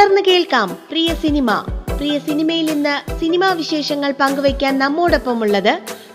തുടർന്ന് 0.00 0.22
കേൾക്കാം 0.26 0.68
പ്രിയ 0.90 1.08
സിനിമ. 1.14 1.48
പ്രിയ 1.96 2.18
സിനിമയിൽ 2.18 2.66
നിന്ന് 2.66 2.92
സിനിമാ 3.20 3.48
വിശേഷങ്ങൾ 3.52 4.10
പങ്കുവയ്ക്കാൻ 4.20 4.78
നമ്മോടൊപ്പമുള്ളത് 4.78 5.70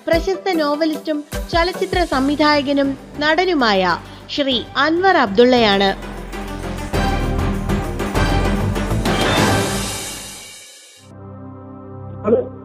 പ്രശസ്ത 0.08 0.54
നോവലിസ്റ്റും 0.60 1.18
ചലച്ചിത്ര 1.52 2.00
സംവിധായകനും 2.14 2.90
നടനുമായ 3.20 3.82
ശ്രീ 4.36 4.56
അൻവർ 4.86 5.18
അബ്ദുള്ളയാണ്. 5.18 5.90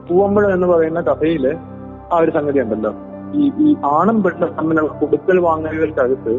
പൂവമ്പഴം 0.09 0.53
എന്ന് 0.55 0.67
പറയുന്ന 0.67 1.01
കഥയിൽ 1.01 1.47
ആ 2.13 2.19
ഒരു 2.19 2.31
സംഗതി 2.31 2.59
ഉണ്ടല്ലോ 2.59 2.95
ഈ 3.35 3.53
ഈ 3.67 3.77
ആണും 3.93 4.23
പെണ്ണും 4.23 4.53
തമ്മിലുള്ള 4.59 4.93
കൊടുക്കൽ 4.93 5.39
വാങ്ങലുകൾക്കകത്ത് 5.39 6.37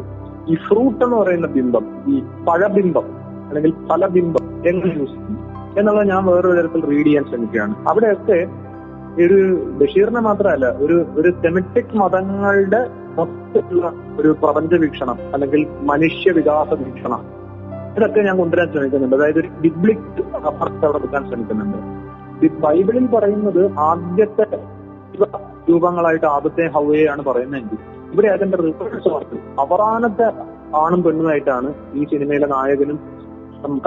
ഈ 0.49 0.55
ഫ്രൂട്ട് 0.67 1.03
എന്ന് 1.03 1.17
പറയുന്ന 1.17 1.47
ബിംബം 1.47 1.87
ഈ 2.07 2.19
പഴബിംബം 2.47 3.20
അല്ലെങ്കിൽ 3.51 3.87
ഫലബിംബം 3.89 4.45
എങ്ങനെ 4.67 4.93
യൂസ് 4.99 5.11
ചെയ്യും 5.11 5.37
എന്നുള്ളത് 5.79 6.07
ഞാൻ 6.07 6.25
വേറൊരു 6.25 6.57
തരത്തിൽ 6.59 6.81
റീഡ് 6.85 7.05
ചെയ്യാൻ 7.05 7.23
ശ്രമിക്കുകയാണ്. 7.29 7.75
അവിടെയൊക്കെ 7.89 8.39
ഒരു 9.23 9.37
ബഷീറിനെ 9.79 10.19
മാത്രമല്ല 10.19 10.67
ഒരു 10.83 11.05
ഒരു 11.15 11.29
സെമിറ്റിക് 11.31 11.95
മതങ്ങളുടെ 11.97 12.81
മൊത്തത്തിലുള്ള 13.17 13.93
ഒരു 14.19 14.35
പ്രപഞ്ച 14.43 14.73
വീക്ഷണം 14.75 15.17
അല്ലെങ്കിൽ 15.33 15.67
മനുഷ്യ 15.81 16.31
വികാസ 16.31 16.73
വീക്ഷണം. 16.73 17.23
ഇതൊക്കെ 17.97 18.19
ഞാൻ 18.19 18.37
കൊണ്ടുവരാൻ 18.37 18.67
ശ്രമിക്കുന്നുണ്ട്. 18.71 19.15
അതായത് 19.15 19.39
ഒരു 19.39 19.49
ബിബ്ലിക് 19.61 20.21
അപ്പുറത്ത് 20.35 20.85
അവിടെ 20.85 20.97
എടുക്കാൻ 20.97 21.29
ശ്രമിക്കുന്നുണ്ട്. 21.29 21.79
ഈ 22.45 22.49
ബൈബിളിൽ 22.49 23.07
പറയുന്നത് 23.07 23.71
ആദ്യത്തെ 23.79 24.47
രൂപങ്ങളായിട്ട് 25.69 26.25
ആദ്യത്തെ 26.25 26.67
ഹൗവയാണ് 26.67 27.23
പറയുന്നതെങ്കിൽ 27.23 27.77
ഇവിടെ 28.13 28.27
അതിന്റെ 28.27 28.57
റിവേഴ്സ് 28.57 29.09
അവറാനത്തെ 29.59 30.27
ആണും 30.75 31.03
പെണ്ണുമായിട്ടാണ് 31.03 31.73
ഈ 31.93 32.03
സിനിമയിലെ 32.03 32.47
നായകനും 32.47 32.99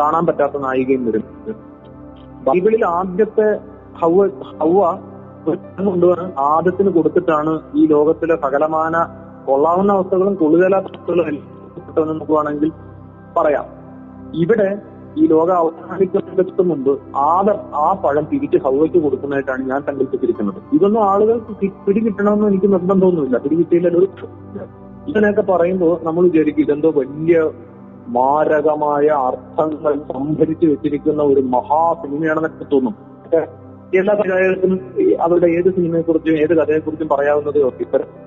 കാണാൻ 0.00 0.22
പറ്റാത്ത 0.28 0.56
നായികയും 0.66 1.04
വരും. 1.06 1.24
ബൈബിളിൽ 2.46 2.84
ആദ്യത്തെ 2.98 3.48
ഹൗവ 4.00 4.26
ഹൗവ 4.60 4.80
കൊണ്ടുവന്ന് 5.86 6.26
ആദ്യത്തിന് 6.52 6.90
കൊടുത്തിട്ടാണ് 6.96 7.52
ഈ 7.80 7.84
ലോകത്തിലെ 7.92 8.36
സകലമാന 8.44 8.96
കൊള്ളാവുന്ന 9.46 9.92
അവസ്ഥകളും 9.96 10.34
കൊള്ളുകലാത്ത 10.42 10.86
അവസ്ഥകളും 10.92 11.26
എല്ലാം 11.32 12.08
നോക്കുവാണെങ്കിൽ 12.18 12.70
പറയാം. 13.36 13.66
ഇവിടെ 14.42 14.68
ഈ 15.20 15.24
ലോക 15.32 15.50
അവസാനിക്കുന്നതിന് 15.62 16.64
മുമ്പ് 16.70 16.92
ആദർ 17.32 17.58
ആ 17.82 17.88
പഴം 18.04 18.24
തിരിച്ച് 18.30 18.58
ഹൗവയ്ക്ക് 18.64 19.00
കൊടുക്കുന്നതായിട്ടാണ് 19.04 19.62
ഞാൻ 19.72 19.80
സങ്കല്പിച്ചിരിക്കുന്നത്. 19.88 20.58
ഇതൊന്നും 20.76 21.02
ആളുകൾക്ക് 21.10 21.68
പിടികിട്ടണമെന്ന് 21.86 22.48
എനിക്ക് 22.52 22.70
നിർബന്ധമൊന്നുമില്ല. 22.74 23.38
പിടികിട്ടിയില്ല 23.44 23.88
ഒരു 24.00 24.08
ഇതിനൊക്കെ 25.10 25.42
പറയുമ്പോൾ 25.52 25.92
നമ്മൾ 26.06 26.22
വിചാരിക്കും 26.28 26.62
ഇതെന്തോ 26.66 26.90
വലിയ 27.00 27.38
മാരകമായ 28.08 29.06
അർത്ഥങ്ങൾ 29.06 29.94
സംഭരിച്ചു 30.12 30.66
വെച്ചിരിക്കുന്ന 30.66 31.22
ഒരു 31.22 31.40
മഹാ 31.40 31.92
സിനിമയാണെന്നൊക്കെ 31.92 32.64
തോന്നും. 32.64 32.92
പക്ഷേ 32.92 33.46
എല്ലാ 33.98 34.14
കഥാകൃത്തും 34.14 34.80
അവരുടെ 35.20 35.46
ഏത് 35.46 35.74
സിനിമയെക്കുറിച്ചും 35.74 36.38
ഏത് 36.38 36.54
കഥയെക്കുറിച്ചും 36.54 37.08
പറയാവുന്നതേ 37.08 37.60
ഇത്തരം 37.80 38.24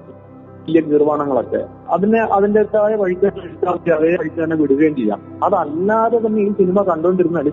വലിയ 0.69 0.81
നിർമ്മാണങ്ങളൊക്കെ 0.81 1.65
അതിനെ 1.89 2.21
അതിന്റെതായ 2.21 2.95
വഴിക്ക് 2.95 3.25
അതേ 3.25 4.15
വഴിക്ക് 4.15 4.43
തന്നെ 4.43 4.55
വിടുകയും 4.55 4.95
ചെയ്യാം. 4.95 5.21
അതല്ലാതെ 5.43 6.27
തന്നെ 6.27 6.41
ഈ 6.41 6.51
സിനിമ 6.51 6.81
കണ്ടുകൊണ്ടിരുന്നാൽ 6.81 7.51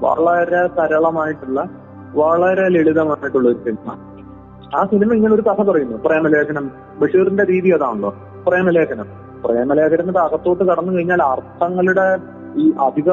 വളരെ 0.00 0.66
സരളമായിട്ടുള്ള 0.66 1.68
വളരെ 2.14 2.68
ലളിതമായിട്ടുള്ള 2.68 3.48
ഒരു 3.48 3.56
സിനിമ. 3.56 3.96
ആ 4.76 4.84
സിനിമ 4.84 5.12
ഇങ്ങനെ 5.12 5.34
ഒരു 5.34 5.42
കഥ 5.42 5.62
പറയുന്നു. 5.62 5.96
പ്രേമലേഖനം. 5.96 6.70
ബഷീറിന്റെ 6.98 7.44
രീതി 7.44 7.70
അതാണല്ലോ. 7.70 8.14
പ്രേമലേഖനം. 8.46 9.29
പ്രേമലേഖനത്തിന്റെ 9.44 10.20
അകത്തോട്ട് 10.20 10.64
കടന്നു 10.64 10.92
കഴിഞ്ഞാൽ 10.96 11.22
അർത്ഥങ്ങളുടെ 11.22 12.06
ഈ 12.62 12.66
അധിക 12.86 13.10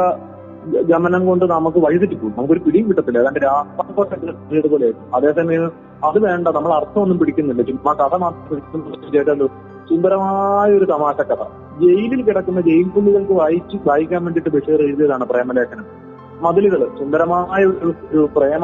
ഗമനം 0.89 1.21
കൊണ്ട് 1.25 1.45
നമുക്ക് 1.51 1.79
വഴിതെറ്റിപ്പോകും 1.85 2.33
നമുക്കൊരു 2.37 2.61
പിടിയും 2.65 2.87
കിട്ടത്തില്ല. 2.87 3.19
അതാണ്ട് 3.19 3.39
രാഷ്ട്രീയതുപോലെ 3.43 4.87
അതേസമയം 5.15 5.65
അത് 6.03 6.17
വേണ്ട 6.25 6.47
നമ്മൾ 6.57 6.71
അർത്ഥമൊന്നും 6.79 7.19
പിടിക്കുന്നില്ല. 7.19 7.61
ചുമ്മാ 7.69 7.93
കഥ 8.01 8.15
മാത്രം 8.23 9.47
സുന്ദരമായ 9.89 10.69
ഒരു 10.77 10.85
തമാശ 10.85 11.17
കഥ 11.29 11.43
ജയിലിൽ 11.81 12.21
കിടക്കുന്ന 12.27 12.61
ജയിൽ 12.61 12.87
പുള്ളികൾക്ക് 12.95 13.35
വായിച്ച് 13.41 13.77
വായിക്കാൻ 13.89 14.21
വേണ്ടിയിട്ട് 14.25 14.51
ബഷീർ 14.55 14.81
എഴുതിയതാണ് 14.87 15.25
പ്രേമലേഖനം. 15.31 15.85
മതിലുകൾ 16.41 16.81
സുന്ദരമായ 16.99 17.61
ഒരു 17.65 17.93
ഒരു 18.11 18.23
പ്രേമ 18.35 18.63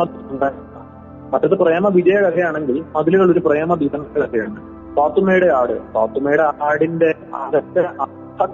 മറ്റത് 1.34 1.56
പ്രേമ 1.62 1.88
വിജയ 1.96 2.18
കഥയാണെങ്കിൽ 2.23 2.78
മതിലുകൾ 2.96 3.28
ഒരു 3.31 3.41
പ്രേമ 3.46 3.75
ദുരന്ത 3.75 4.18
കഥയാണ് 4.23 4.59
പാത്തുമ്മയുടെ 4.98 5.50
ആട്. 5.59 5.76
പാത്തുമ്മയുടെ 5.94 6.46
ആടിന്റെ 6.66 7.09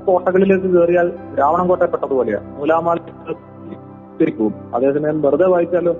കോട്ടകളിലേക്ക് 0.07 0.67
കയറിയാൽ 0.67 1.07
രാവണൻ 1.39 1.65
കോട്ടപ്പെട്ടതുപോലെയാണ് 1.67 2.47
നൂലാമാല 2.55 2.97
തിരിക്കും 4.19 4.53
അതേസമയം 4.75 5.17
വെറുതെ 5.21 5.47
വായിച്ചാലോ 5.47 5.93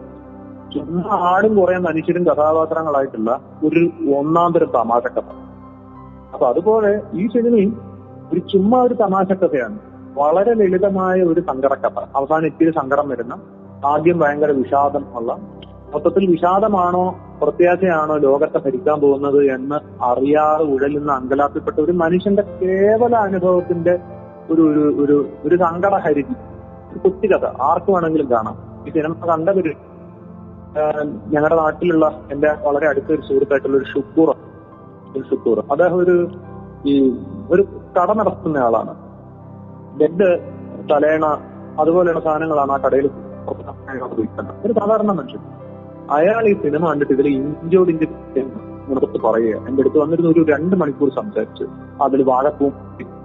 ചുമ്മാ 0.73 1.13
ആടും 1.29 1.53
കുറെ 1.59 1.75
മനുഷ്യരും 1.85 2.23
കഥാപാത്രങ്ങളായിട്ടുള്ള 2.25 3.29
ഒരു 3.67 3.81
ഒന്നാം 4.17 4.49
തരം 4.55 4.71
തമാശ 4.75 5.05
കഥ 5.09 5.29
അപ്പൊ 6.33 6.45
അതുപോലെ 6.49 6.91
ഈ 7.13 7.25
സിനിമയിൽ 7.27 7.69
ഒരു 8.31 8.41
ചുമ്മാ 8.51 8.79
ഒരു 8.81 8.95
തമാശ 8.95 9.29
കഥയാണ് 9.41 9.77
വളരെ 10.17 10.53
ലളിതമായ 10.53 11.17
ഒരു 11.31 11.41
സങ്കടക്കഥ. 11.49 11.97
അവസാനം 12.15 12.45
ഇത്തിരി 12.45 12.71
സങ്കടം 12.71 13.07
വരുന്ന 13.09 13.33
ആദ്യം 13.85 14.17
ഭയങ്കര 14.19 14.51
വിഷാദം 14.59 15.03
ഉള്ള 15.17 15.29
മൊത്തത്തിൽ 15.93 16.23
വിഷാദമാണോ 16.31 17.05
പ്രത്യാശയാണോ 17.41 18.15
ലോകത്തെ 18.17 18.57
ഭരിക്കാൻ 18.57 18.99
പോകുന്നത് 18.99 19.39
എന്ന് 19.53 19.77
അറിയാതെ 20.03 20.63
ഉഴലുന്ന 20.63 21.11
അങ്കലാപ്പിൽപ്പെട്ട 21.11 21.77
ഒരു 21.79 21.91
മനുഷ്യന്റെ 21.91 22.43
കേവല 22.61 23.15
അനുഭവത്തിന്റെ 23.15 23.93
ഒരു 24.49 24.61
ഒരു 24.61 24.83
ഒരു 25.03 25.15
ഒരു 25.45 25.55
സങ്കടഹരിതി 25.55 26.35
ഒരു 26.91 26.99
കുട്ടികഥ 26.99 27.45
ആർക്ക് 27.61 27.91
വേണമെങ്കിലും 27.91 28.29
കാണാം. 28.31 28.57
ഈ 28.87 28.91
സിനിമ 28.91 29.13
കണ്ടവര് 29.25 29.73
ഞങ്ങളുടെ 31.33 31.55
നാട്ടിലുള്ള 31.55 32.05
എന്റെ 32.31 32.49
വളരെ 32.63 32.87
അടുത്തൊരു 32.87 33.21
സുഹൃത്തായിട്ടുള്ള 33.21 33.77
ഒരു 33.77 33.85
ഷുക്കൂർ 33.85 34.29
ഒരു 35.15 35.23
ഷുക്കൂർ 35.29 35.59
അദ്ദേഹം 35.71 35.97
ഒരു 35.97 36.15
ഈ 36.85 36.95
ഒരു 37.51 37.63
കട 37.95 38.09
നടത്തുന്ന 38.11 38.57
ആളാണ്. 38.57 38.93
ബെഡ് 39.99 40.29
തലേണ 40.91 41.25
അതുപോലെയുള്ള 41.79 42.21
സാധനങ്ങളാണ് 42.23 42.71
ആ 42.71 42.77
കടയിൽ 42.77 43.07
ഒരു 44.65 44.73
സാധാരണ 44.79 45.11
മനുഷ്യൻ. 45.11 45.41
അയാൾ 46.09 46.47
ഈ 46.47 46.53
സിനിമ 46.53 46.89
കണ്ടിട്ട് 46.89 47.13
ഇതിൽ 47.13 47.27
ഇഞ്ചോട് 47.27 47.89
ഇഞ്ച് 47.89 48.05
മുഖത്ത് 48.89 49.21
പറയുക. 49.21 49.67
എന്റെ 49.67 49.81
അടുത്ത് 49.81 49.97
വന്നിരുന്ന 49.97 50.29
ഒരു 50.29 50.45
രണ്ട് 50.51 50.75
മണിക്കൂർ 50.75 51.09
സംസാരിച്ചു. 51.09 51.65
അതിൽ 52.03 52.23
വാഴപ്പൂ 52.23 52.69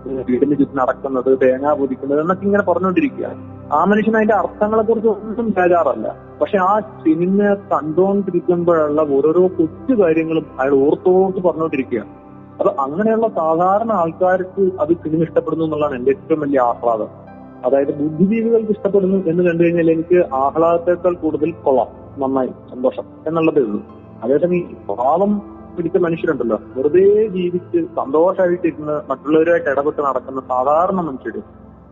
വീടിന് 0.06 0.59
ചുറ്റും 0.59 0.77
നടക്കുന്നത് 0.77 1.39
തേങ്ങ 1.43 1.75
പൊതിക്കുന്നത് 1.75 2.21
എന്നൊക്കെ 2.21 2.44
ഇങ്ങനെ 2.44 2.62
പറഞ്ഞുകൊണ്ടിരിക്കുക. 2.62 3.27
ആ 3.73 3.84
മനുഷ്യൻ 3.84 4.17
അതിന്റെ 4.17 4.34
അർത്ഥങ്ങളെ 4.34 4.83
കുറിച്ച് 4.83 5.09
ഒന്നും 5.09 5.55
കരാറല്ല 5.59 6.17
പക്ഷെ 6.41 6.59
ആ 6.59 6.81
സിനിമ 6.81 7.55
കണ്ടുകൊണ്ടിരിക്കുമ്പോഴുള്ള 7.55 9.00
ഓരോരോ 9.00 9.47
കൊച്ചു 9.47 10.03
കാര്യങ്ങളും 10.03 10.47
അയാൾ 10.61 10.75
ഓർത്തോർത്ത് 10.75 11.39
പറഞ്ഞുകൊണ്ടിരിക്കുക 11.39 12.00
അപ്പൊ 12.61 12.75
അങ്ങനെയുള്ള 12.83 13.28
സാധാരണ 13.28 13.93
ആൾക്കാർക്ക് 13.93 14.71
അത് 14.81 14.89
സിനിമ 14.89 15.23
ഇഷ്ടപ്പെടുന്നു 15.23 15.65
എന്നുള്ളതാണ് 15.65 15.99
എന്റെ 15.99 16.11
ഏറ്റവും 16.11 16.41
വലിയ 16.41 16.61
ആഹ്ലാദം. 16.61 17.09
അതായത് 17.65 17.94
ബുദ്ധിജീവികൾക്ക് 17.94 18.71
ഇഷ്ടപ്പെടുന്നു 18.71 19.17
എന്ന് 19.27 19.43
കണ്ടു 19.43 19.62
കഴിഞ്ഞാൽ 19.62 19.91
എനിക്ക് 19.91 20.34
ആഹ്ലാദത്തെക്കാൾ 20.34 21.15
കൂടുതൽ 21.15 21.50
കൊള്ളാം. 21.50 22.04
നന്നായി 22.19 22.53
സന്തോഷം 22.71 23.05
എന്നുള്ളതേ 23.27 23.63
ഉള്ളൂ. 23.63 23.81
അതേസമയം 24.23 24.57
ഈ 24.57 24.75
പാവം 24.89 25.43
പിടിച്ച 25.77 25.97
മനുഷ്യരുണ്ടല്ലോ. 25.97 26.59
വെറുതെ 26.77 27.27
ജീവിച്ച് 27.27 27.79
സന്തോഷമായിട്ട് 27.97 27.97
സന്തോഷമായിട്ടിരുന്ന് 27.97 29.11
മറ്റുള്ളവരുമായിട്ട് 29.11 29.71
ഇടപെട്ട് 29.71 30.03
നടക്കുന്ന 30.03 30.41
സാധാരണ 30.41 30.95
മനുഷ്യര് 30.95 31.43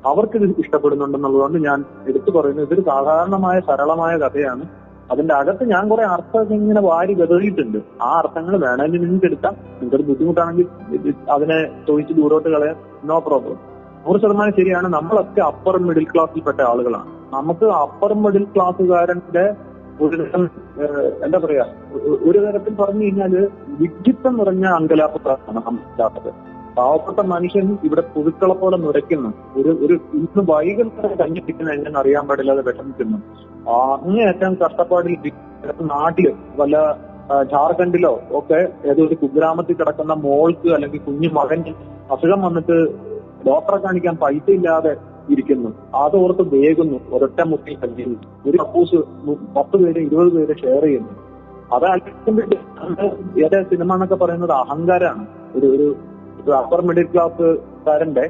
അവർക്ക് 0.06 0.36
ഇത് 0.36 0.54
ഇഷ്ടപ്പെടുന്നുണ്ടെന്നുള്ളതുകൊണ്ട് 0.58 1.58
ഞാൻ 1.68 1.84
എടുത്തു 2.08 2.30
പറയുന്നു 2.30 2.62
ഇതൊരു 2.62 2.80
സാധാരണമായ 2.80 3.60
സരളമായ 3.60 4.16
കഥയാണ്. 4.16 4.64
അതിന്റെ 5.10 5.34
അകത്ത് 5.34 5.64
ഞാൻ 5.64 5.88
കുറെ 5.88 6.04
അർത്ഥങ്ങൾ 6.04 6.54
ഇങ്ങനെ 6.54 6.80
വാരി 6.80 7.14
വെതറിയിട്ടുണ്ട്. 7.14 7.78
ആ 8.02 8.10
അർത്ഥങ്ങൾ 8.18 8.56
വേണമെങ്കിൽ 8.66 9.00
നിങ്ങൾക്ക് 9.00 9.26
എടുക്കാം. 9.26 9.52
നിങ്ങൾക്കൊരു 9.52 10.02
ബുദ്ധിമുട്ടാണെങ്കിൽ 10.02 10.66
അതിനെ 11.30 11.58
ചോദിച്ച് 11.88 12.14
ദൂരോട്ട് 12.14 12.48
കളയാൻ 12.48 12.76
നോ 13.04 13.18
പ്രോബ്ലം 13.18 13.58
നൂറ് 14.06 14.20
ശതമാനം 14.20 14.52
ശരിയാണ്. 14.52 14.88
നമ്മളൊക്കെ 14.88 15.40
അപ്പർ 15.40 15.76
മിഡിൽ 15.78 16.06
ക്ലാസ്സിൽപ്പെട്ട 16.14 16.60
ആളുകളാണ്. 16.60 17.10
നമുക്ക് 17.34 17.64
അപ്പർ 17.64 18.12
മിഡിൽ 18.14 18.44
ക്ലാസ്സുകാരന്റെ 18.56 19.44
ഒരു 20.00 20.16
തരം 20.20 20.42
എന്താ 21.24 21.38
പറയാ 21.38 21.64
ഒരു 22.26 22.38
തരത്തിൽ 22.44 22.74
പറഞ്ഞു 22.74 23.04
കഴിഞ്ഞാൽ 23.04 23.34
വിഡ്ഢിത്തം 23.80 24.36
നിറഞ്ഞ 24.36 24.66
അങ്കലാപ്പത്താണ് 24.66 25.56
നമുക്കില്ലാത്തത് 25.58 26.30
പാവപ്പെട്ട 26.76 27.20
മനുഷ്യൻ 27.26 27.78
ഇവിടെ 27.82 28.02
പുതുക്കളെ 28.14 28.54
പോലെ 28.54 28.76
നുരയ്ക്കുന്നു. 28.76 29.30
ഒരു 29.56 29.70
ഒരു 29.84 29.94
ഇന്ന് 30.14 30.42
വൈകുന്നേരം 30.50 31.16
കഞ്ഞിപ്പിക്കുന്ന 31.18 31.70
എങ്ങനെ 31.70 31.98
അറിയാൻ 31.98 32.28
പാടില്ലാതെ 32.28 32.62
വിഷമിക്കുന്നു. 32.68 33.18
അങ്ങേയറ്റം 33.98 34.54
കഷ്ടപ്പാടിൽ 34.54 35.32
നാട്ടിൽ 35.90 36.28
വല്ല 36.56 36.76
ജാർഖണ്ഡിലോ 37.52 38.20
ഒക്കെ 38.38 38.60
ഏതോ 38.90 39.02
ഒരു 39.06 39.14
കുഗ്രാമത്തിൽ 39.14 39.76
കിടക്കുന്ന 39.76 40.14
മോൾക്ക് 40.14 40.68
അല്ലെങ്കിൽ 40.68 41.00
കുഞ്ഞു 41.00 41.28
മകന് 41.28 41.74
അസുഖം 42.10 42.40
വന്നിട്ട് 42.42 42.76
ഡോക്ടറെ 43.46 43.76
കാണിക്കാൻ 43.76 44.16
പൈസ 44.16 44.46
ഇല്ലാതെ 44.50 44.92
ഇരിക്കുന്നു. 45.32 45.70
അതോർത്ത് 45.94 46.44
വേഗുന്നു 46.54 46.98
ഒരൊറ്റ 47.14 47.40
മുട്ടി 47.50 47.72
കല്ലിൽ 47.82 48.12
ഒരു 48.48 48.56
കപ്പൂസ് 48.62 48.98
പത്ത് 49.56 49.76
പേര് 49.82 50.00
ഇരുപത് 50.08 50.30
പേര് 50.36 50.54
ഷെയർ 50.62 50.82
ചെയ്യുന്നു. 50.82 51.12
അത് 51.74 51.86
ഏതാ 53.44 53.62
സിനിമ 53.70 53.92
എന്നൊക്കെ 53.94 54.14
പറയുന്നത് 54.14 54.52
അഹങ്കാരാണ്. 54.52 55.24
ഒരു 55.56 55.68
ഒരു 55.72 56.52
അപ്പർ 56.60 56.80
മിഡിൽ 56.88 57.06
ക്ലാസ് 57.12 57.48
കാരന്റെ 57.86 58.24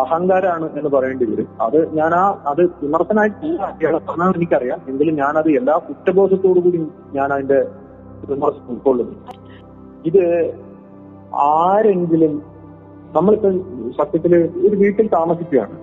അഹങ്കാരാണ് 0.00 0.66
എന്ന് 0.78 0.90
പറയേണ്ടി 0.90 1.24
വരും. 1.30 1.48
അത് 1.60 1.78
ഞാൻ 1.96 2.14
ആ 2.14 2.22
അത് 2.52 2.62
വിമർശനമായിട്ട് 2.82 3.48
പറഞ്ഞാൽ 4.08 4.32
എനിക്കറിയാം. 4.36 4.80
എങ്കിലും 4.88 5.14
ഞാൻ 5.22 5.34
അത് 5.40 5.48
എല്ലാ 5.60 5.74
കുറ്റബോധത്തോടു 5.88 6.60
കൂടി 6.60 6.78
ഞാൻ 7.18 7.28
അതിന്റെ 7.34 7.60
വിമർശനം 8.30 8.70
ഉൾക്കൊള്ളുന്നു. 8.74 9.16
ഇത് 10.10 10.22
ആരെങ്കിലും 11.50 12.34
നമ്മളിപ്പോ 13.16 13.50
സത്യത്തിൽ 13.98 14.32
ഒരു 14.66 14.76
വീട്ടിൽ 14.82 15.06
താമസിക്കുകയാണ്. 15.18 15.76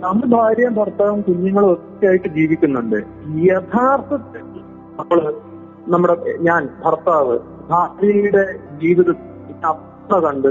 നമ്മൾ 0.00 0.26
ഭാര്യയും 0.26 0.74
ഭർത്താവും 0.74 1.20
കുഞ്ഞുങ്ങളും 1.22 1.70
ഒക്കെ 1.72 2.06
ആയിട്ട് 2.06 2.28
ജീവിക്കുന്നുണ്ട്. 2.28 2.96
യഥാർത്ഥത്തിൽ 3.44 4.46
നമ്മൾ 4.98 5.34
നമ്മുടെ 5.88 6.14
ഞാൻ 6.40 6.68
ഭർത്താവ് 6.84 7.38
ഭാര്യയുടെ 7.70 8.44
ജീവിതത്തിൽ 8.82 9.66
അത്ര 9.70 10.18
കണ്ട് 10.18 10.50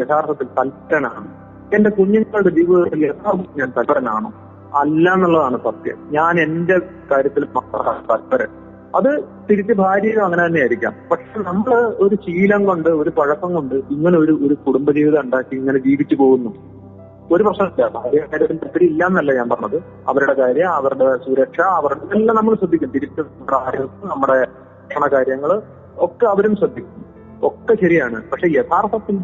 യഥാർത്ഥത്തിൽ 0.00 0.48
തൽപരനാണ് 0.58 1.28
എന്റെ 1.76 1.90
കുഞ്ഞുങ്ങളുടെ 1.90 2.50
ജീവിതത്തിൽ 2.50 3.04
യഥാർത്ഥത്തിൽ 3.04 3.60
ഞാൻ 3.60 3.72
തൽപരനാണോ 3.78 4.30
അല്ല 4.80 5.12
എന്നുള്ളതാണ് 5.14 5.58
സത്യം. 5.64 5.98
ഞാൻ 6.10 6.40
എന്റെ 6.40 6.76
കാര്യത്തിൽ 7.10 7.44
മാത്രമാണ് 7.56 8.02
തൽപരൻ. 8.10 8.50
അത് 8.96 9.10
തിരിച്ച് 9.48 9.72
ഭാര്യയും 9.72 10.24
അങ്ങനെ 10.24 10.46
തന്നെ 10.46 10.60
ആയിരിക്കാം 10.60 10.94
പക്ഷെ 11.10 11.38
നമ്മൾ 11.40 11.74
ഒരു 12.04 12.14
ശീലം 12.14 12.64
കൊണ്ട് 12.64 12.88
ഒരു 12.88 13.10
പഴക്കം 13.10 13.54
കൊണ്ട് 13.54 13.74
ഇങ്ങനെ 13.74 14.18
ഒരു 14.18 14.32
ഒരു 14.46 14.54
കുടുംബജീവിതം 14.66 15.20
ഉണ്ടാക്കി 15.20 15.54
ഇങ്ങനെ 15.54 15.78
ജീവിച്ചു 15.78 16.14
പോകുന്നു. 16.14 16.52
ഒരു 17.32 17.42
പ്രശ്നമില്ല 17.42 17.88
ഭാര്യയുടെ 17.88 18.26
കാര്യത്തിൽ 18.26 18.56
താല്പര്യം 18.56 19.18
ഇല്ല 19.18 19.32
ഞാൻ 19.32 19.48
പറഞ്ഞത്. 19.48 19.82
അവരുടെ 20.08 20.32
കാര്യം 20.32 20.68
അവരുടെ 20.68 21.16
സുരക്ഷ 21.16 21.60
അവരുടെ 21.60 22.16
എല്ലാം 22.16 22.36
നമ്മൾ 22.36 22.54
ശ്രദ്ധിക്കും. 22.54 22.90
തിരിച്ച് 22.90 23.20
നമ്മുടെ 23.20 23.56
ആരോഗ്യം 23.56 24.08
നമ്മുടെ 24.08 24.40
ഭക്ഷണ 24.42 25.08
കാര്യങ്ങൾ 25.12 25.62
ഒക്കെ 25.98 26.26
അവരും 26.26 26.56
ശ്രദ്ധിക്കും. 26.56 27.04
ഒക്കെ 27.42 27.74
ശരിയാണ്. 27.74 28.30
പക്ഷെ 28.30 28.46
യഥാർത്ഥത്തിൽ 28.46 29.18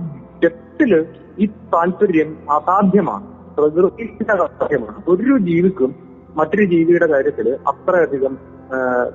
ഡെപ്തിൽ 0.45 1.07
ഈ 1.39 1.47
താല്പര്യം 1.47 2.39
അസാധ്യമാണ്. 2.51 3.57
പ്രകൃതിയുടെ 3.57 4.43
അസാധ്യമാണ്. 4.43 5.03
ഒരു 5.09 5.39
ജീവിക്കും 5.39 5.95
മറ്റൊരു 6.35 6.65
ജീവിയുടെ 6.65 7.07
കാര്യത്തിൽ 7.07 7.59
അത്രയധികം 7.69 8.39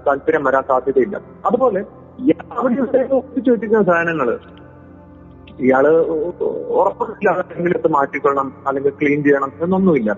താല്പര്യം 0.07 0.43
വരാൻ 0.43 0.63
സാധ്യതയില്ല. 0.67 1.21
അതുപോലെ 1.45 1.85
അവരുടെ 2.57 3.13
വെച്ചിരിക്കുന്ന 3.13 3.83
സാധനങ്ങൾ 3.83 4.39
ഇയാൾ 5.65 5.85
ഉറപ്പില്ല 6.79 7.29
എന്തെങ്കിലും 7.41 7.91
മാറ്റിക്കൊള്ളണം 7.97 8.49
അല്ലെങ്കിൽ 8.67 8.93
ക്ലീൻ 9.01 9.19
ചെയ്യണം 9.23 9.51
എന്നൊന്നുമില്ല. 9.63 10.11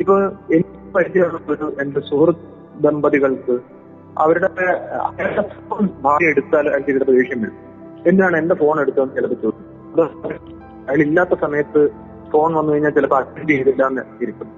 ഇപ്പൊ 0.00 0.14
എനിക്ക് 0.54 0.94
പരിചയമുള്ള 0.96 1.70
എന്റെ 1.82 2.00
സുഹൃത്ത് 2.00 2.46
ദമ്പതികൾക്ക് 2.84 3.54
അവരുടെ 4.18 4.48
ഫോൺ 5.68 5.84
എടുത്താൽ 6.30 6.64
അയാൾക്ക് 6.68 6.90
ചിലപ്പോൾ 6.96 7.16
ദേഷ്യം 7.20 7.40
വരും. 7.42 7.56
എന്താണ് 8.06 8.36
എന്റെ 8.36 8.54
ഫോൺ 8.54 8.80
എടുത്തതെന്ന് 8.80 9.14
ചിലപ്പോൾ 9.14 9.38
ചോദിക്കും. 9.42 10.52
അതിലില്ലാത്ത 10.88 11.34
സമയത്ത് 11.40 11.82
ഫോൺ 12.32 12.50
വന്നു 12.54 12.72
കഴിഞ്ഞാൽ 12.72 12.92
ചിലപ്പോൾ 12.98 13.18
അറ്റൻഡ് 13.22 13.50
ചെയ്തില്ല 13.50 13.82
എന്ന് 13.86 14.02
ഇരിക്കും. 14.22 14.48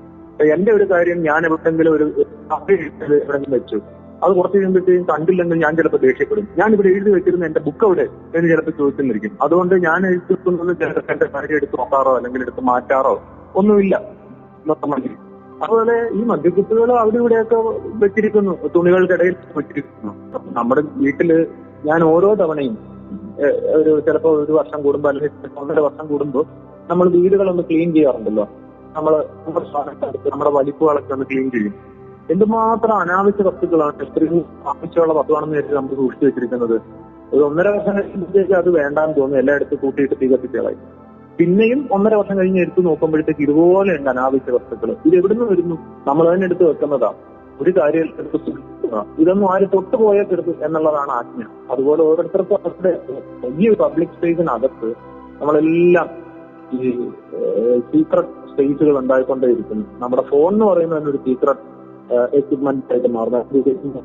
എന്റെ 0.54 0.70
ഒരു 0.72 0.84
കാര്യം 0.90 1.18
ഞാൻ 1.22 1.40
എവിടെയെങ്കിലും 1.46 1.92
ഒരു 1.96 2.06
എവിടെയെങ്കിലും 2.14 3.52
വെച്ചു. 3.56 3.78
അത് 4.24 4.32
കുറച്ച് 4.36 4.56
കഴിയുമ്പോഴത്തേക്കും 4.56 5.04
കണ്ടില്ലെങ്കിൽ 5.12 5.56
ഞാൻ 5.64 5.72
ചിലപ്പോൾ 5.78 6.00
ദേഷ്യപ്പെടും. 6.04 6.44
ഞാൻ 6.58 6.68
ഇവിടെ 6.74 6.88
എഴുതി 6.94 7.10
വെച്ചിരുന്ന 7.14 7.44
എന്റെ 7.48 7.60
ബുക്ക് 7.66 7.84
അവിടെ 7.88 8.06
എന്ന് 8.36 8.48
ചിലപ്പോൾ 8.52 8.74
ചോദിച്ചിരിക്കും 8.80 9.32
അതുകൊണ്ട് 9.44 9.74
ഞാൻ 9.86 10.00
എഴുതിക്കുന്നത് 10.10 10.72
ചിലപ്പോൾ 10.82 11.12
എന്റെ 11.12 11.26
കാര്യം 11.34 11.56
എടുത്ത് 11.56 11.78
നോക്കാറോ 11.80 12.12
അല്ലെങ്കിൽ 12.18 12.42
എടുത്ത് 12.46 12.64
മാറ്റാറോ 12.70 13.14
ഒന്നുമില്ല. 13.60 13.94
അതുപോലെ 15.64 15.96
ഈ 16.18 16.22
മദ്യക്കുത്തുകൾ 16.30 16.88
അവിടെ 17.02 17.18
ഇവിടെയൊക്കെ 17.22 17.58
വെച്ചിരിക്കുന്നു. 18.02 18.54
തുണികൾക്കിടയിൽ 18.74 19.36
വെച്ചിരിക്കുന്നു. 19.58 20.12
നമ്മുടെ 20.58 20.82
വീട്ടിൽ 21.02 21.30
ഞാൻ 21.88 22.00
ഓരോ 22.12 22.30
തവണയും 22.40 22.76
ഒരു 23.78 23.92
ചിലപ്പോ 24.06 24.30
ഒരു 24.42 24.52
വർഷം 24.58 24.78
കൂടുമ്പോ 24.82 25.08
അല്ലെങ്കിൽ 25.10 25.58
ഒന്നര 25.62 25.80
വർഷം 25.86 26.06
കൂടുമ്പോ 26.12 26.40
നമ്മൾ 26.90 27.06
വീടുകളൊന്ന് 27.16 27.64
ക്ലീൻ 27.70 27.88
ചെയ്യാറുണ്ടല്ലോ. 27.94 28.44
നമ്മൾ 28.96 29.12
നമ്മുടെ 29.44 29.66
സാധനങ്ങളൊക്കെ 29.72 30.30
നമ്മുടെ 30.34 30.52
വലിപ്പുകളൊക്കെ 30.58 31.12
ഒന്ന് 31.16 31.26
ക്ലീൻ 31.30 31.46
ചെയ്യും. 31.54 31.74
എന്തുമാത്രം 32.32 32.94
അനാവശ്യ 33.02 33.42
വസ്തുക്കളാണ് 33.48 34.04
ഇത്രയും 34.06 34.38
ആവശ്യമുള്ള 34.70 35.12
വസ്തുവാണെന്ന് 35.18 35.56
കരുതി 35.56 35.74
നമ്മൾ 35.74 35.94
സൂക്ഷിച്ചു 36.00 36.26
വെച്ചിരിക്കുന്നത്. 36.26 36.76
ഒരു 37.34 37.42
ഒന്നര 37.48 37.68
വർഷം 37.68 37.94
കഴിയുമ്പോഴത്തേക്ക് 37.98 38.52
അത് 38.52 38.68
വേണ്ടാന്ന് 38.78 39.14
തോന്നുന്നു. 39.16 39.40
എല്ലായിടത്തും 39.42 39.78
കൂട്ടിയിട്ട് 39.82 40.16
തീ 40.20 40.26
കത്തിച്ചളായി 40.32 40.78
പിന്നെയും 41.38 41.80
ഒന്നര 41.94 42.14
വർഷം 42.14 42.36
കഴിഞ്ഞ് 42.38 42.60
എടുത്തു 42.60 42.80
നോക്കുമ്പോഴത്തേക്ക് 42.80 43.42
ഇതുപോലെ 43.46 43.90
ഉണ്ട് 43.96 44.10
അനാവശ്യ 44.10 44.52
വസ്തുക്കൾ 44.56 44.90
ഇത് 45.06 45.14
എവിടുന്ന് 45.20 45.44
വരുന്നു? 45.44 45.76
നമ്മൾ 46.06 46.34
തന്നെ 46.34 46.46
എടുത്ത് 46.48 46.64
വെക്കുന്നതാ. 46.70 47.10
ഒരു 47.60 47.70
കാര്യം 47.78 48.08
എടുത്ത് 48.20 48.38
സൂക്ഷിക്കുക 48.46 49.04
ഇതൊന്നും 49.18 49.46
ആര് 49.52 49.66
തൊട്ടുപോയാൽ 49.74 50.24
പോയാൽ 50.24 50.32
എടുത്ത് 50.36 50.64
എന്നുള്ളതാണ് 50.66 51.10
ആജ്ഞ. 51.10 51.42
അതുപോലെ 51.70 52.02
ഓരോരുത്തർക്കും 52.02 52.58
അവരുടെ 52.60 52.92
വലിയ 53.44 53.70
പബ്ലിക് 53.82 54.14
സ്പേസിനകത്ത് 54.16 54.90
നമ്മളെല്ലാം 55.40 56.08
ഈ 56.76 56.90
സീക്രട്ട് 57.90 58.34
സ്പേസുകൾ 58.52 58.94
ഉണ്ടായിക്കൊണ്ടേയിരിക്കുന്നു. 58.98 59.86
നമ്മുടെ 60.02 60.22
ഫോൺ 60.22 60.50
എന്ന് 60.52 60.66
പറയുന്നത് 60.66 61.10
ഒരു 61.10 61.20
സീക്രട്ട് 61.26 61.64
എക്യുപ്മെന്റ് 62.12 62.92
ആയിട്ട് 62.92 63.08
മാറുന്നത്. 63.08 63.46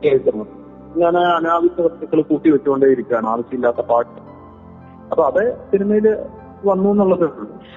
ആയിട്ട് 0.07 0.37
മാറും. 0.37 0.61
ഞാൻ 0.97 1.17
അനാവശ്യ 1.17 1.83
വസ്തുക്കൾ 1.83 2.21
കൂട്ടി 2.21 2.49
വെച്ചുകൊണ്ടേ 2.49 2.87
ഇരിക്കുകയാണ്. 2.87 3.27
ആവശ്യമില്ലാത്ത 3.27 3.81
പാട്ട് 3.81 4.21
അപ്പൊ 5.11 5.23
അത് 5.23 5.55
സിനിമയിൽ 5.71 6.17
വന്നു 6.65 6.89
എന്നുള്ളത് 6.89 7.23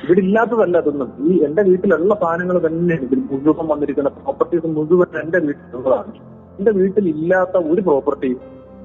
ഇവിടെ 0.04 0.18
ഇല്ലാത്തതല്ല 0.18 0.76
അതൊന്നും. 0.76 1.12
ഈ 1.20 1.44
എന്റെ 1.44 1.62
വീട്ടിലുള്ള 1.62 2.14
സാധനങ്ങൾ 2.14 2.66
തന്നെ 2.66 2.94
ഇതിൽ 2.94 3.22
മുഴുവൻ 3.30 3.68
വന്നിരിക്കുന്ന 3.68 4.08
പ്രോപ്പർട്ടീസ് 4.08 4.66
മുഴുവൻ 4.66 5.20
എന്റെ 5.22 5.38
വീട്ടിലുള്ളതാണ്. 5.38 6.12
എന്റെ 6.58 6.70
വീട്ടിൽ 6.70 7.08
ഇല്ലാത്ത 7.08 7.56
ഒരു 7.56 7.80
പ്രോപ്പർട്ടി 7.80 8.36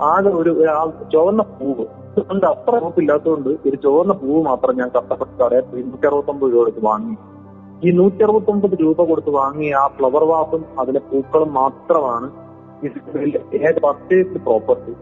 ആകെ 0.01 0.29
ഒരു 0.29 0.49
ചുവന്ന 1.11 1.43
പൂവ്. 1.43 1.81
അതുകൊണ്ട് 1.81 2.45
അത്ര 2.45 2.75
ഉറപ്പില്ലാത്തതുകൊണ്ട് 2.75 3.49
ഒരു 3.49 3.75
ചുവന്ന 3.75 4.13
പൂവ് 4.13 4.45
മാത്രം 4.45 4.77
ഞാൻ 4.77 4.87
കഷ്ടപ്പെട്ട് 4.87 5.43
കടയിൽ 5.43 6.07
അറുപത്തൊമ്പത് 6.07 6.53
രൂപ 6.53 6.73
വാങ്ങി. 6.79 7.15
ഈ 7.85 7.91
നൂറ്റി 7.91 8.23
അറുപത്തൊമ്പത് 8.23 8.73
രൂപ 8.81 9.03
കൊടുത്ത് 9.03 9.29
വാങ്ങിയ 9.29 9.73
ആ 9.73 9.87
ഫ്ലവർ 9.87 10.23
വാസും 10.23 10.65
അതിലെ 10.79 10.99
പൂക്കളും 10.99 11.53
മാത്രമാണ് 11.53 12.27
പർച്ചേസ്ഡ് 13.79 14.39
പ്രോപ്പർട്ടി 14.39 14.93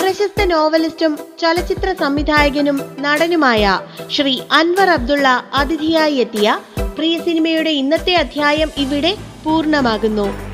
പ്രശസ്ത 0.00 0.44
നോവലിസ്റ്റും 0.44 1.18
ചലച്ചിത്ര 1.38 1.92
സംവിധായകനും 1.92 2.80
നടനുമായ 3.00 3.80
ശ്രീ 4.10 4.38
അൻവർ 4.50 4.88
അബ്ദുള്ള 4.88 5.28
അതിഥിയായി 5.54 6.14
എത്തിയ 6.14 6.58
പ്രിയ 6.96 7.18
സിനിമയുടെ 7.18 7.70
ഇന്നത്തെ 7.70 8.14
അധ്യായം 8.14 8.70
ഇവിടെ 8.76 9.16
പൂർണമാകുന്നു. 9.44 10.49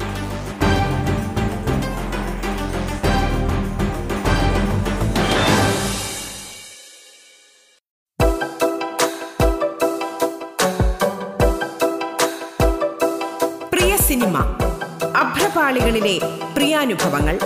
അഭ്രപാളികളിലെ 15.66 16.16
പ്രിയാനുഭവങ്ങൾ. 16.54 17.36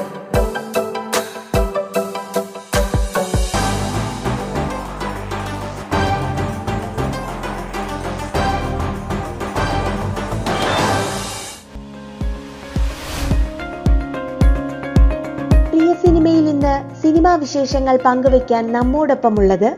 സിനിമാ 17.02 17.34
വിശേഷങ്ങൾ 17.36 17.96
പങ്കുവയ്ക്കാൻ 18.04 18.64
നമ്മോടൊപ്പമുള്ളത് 18.72 19.70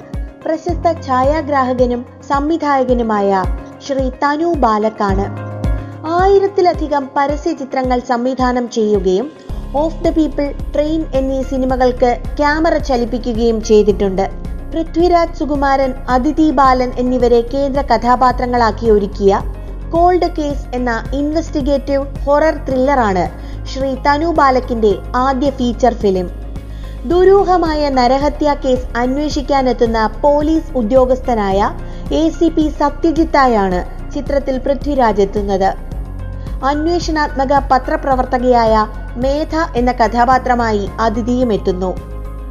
പ്രശസ്ത 0.44 0.92
ഛായാഗ്രാഹകനും 1.06 2.02
സംവിധായകനുമായ 2.28 3.44
ശ്രീ 3.86 4.04
തനു 4.24 4.50
ബാലക്കാണ്. 4.64 5.26
ആയിരത്തിലധികം 6.10 7.10
പരസ്യ 7.16 7.52
ചിത്രങ്ങൾ 7.52 7.98
സംവിധാനം 7.98 8.70
ചെയ്യുകയും 8.70 9.32
ഓഫ് 9.74 10.04
ദ 10.04 10.10
പീപ്പിൾ 10.10 10.46
ട്രെയിൻ 10.72 11.04
എന്നീ 11.14 11.42
സിനിമകൾക്ക് 11.42 12.20
ക്യാമറ 12.36 12.76
ചലിപ്പിക്കുകയും 12.78 13.62
ചെയ്തിട്ടുണ്ട്. 13.62 14.30
പൃഥ്വിരാജ് 14.72 15.38
സുകുമാരൻ 15.38 15.94
അതിഥി 16.08 16.50
ബാലൻ 16.50 16.92
എന്നിവരെ 16.98 17.40
കേന്ദ്ര 17.54 17.82
കഥാപാത്രങ്ങളാക്കി 17.82 18.90
ഒരുക്കിയ 18.90 19.40
കോൾഡ് 19.90 20.30
കേസ് 20.38 20.66
എന്ന 20.74 21.04
ഇൻവെസ്റ്റിഗേറ്റീവ് 21.14 22.06
ഹൊറർ 22.24 22.56
ത്രില്ലറാണ് 22.68 23.24
ശ്രീ 23.66 23.94
തനു 24.06 24.26
ബാലക്കിന്റെ 24.26 24.92
ആദ്യ 25.16 25.50
ഫീച്ചർ 25.50 25.94
ഫിലിം. 25.94 26.28
ദുരൂഹമായ 27.06 27.88
നരഹത്യ 27.88 28.56
കേസ് 28.64 28.96
അന്വേഷിക്കാനെത്തുന്ന 28.96 30.10
പോലീസ് 30.20 30.72
ഉദ്യോഗസ്ഥനായ 30.76 31.70
എ 32.12 32.28
സി 32.28 32.48
പി 32.48 32.68
സത്യജിത്തായാണ് 32.68 33.80
ചിത്രത്തിൽ 34.14 34.58
പൃഥ്വിരാജ് 34.58 35.20
എത്തുന്നത്. 35.20 35.91
അന്വേഷണാത്മക 36.64 37.58
പത്രപ്രവർത്തകയായ 37.72 38.86
മേധ 39.16 39.54
എന്ന 39.76 39.92
കഥാപാത്രമായി 39.92 40.88
അതിഥിയും 41.00 41.52
എത്തുന്നു 41.52 41.96